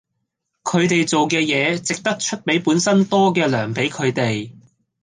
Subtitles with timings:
[0.63, 4.51] 佢地做既野值得岀比本身多既糧比佢地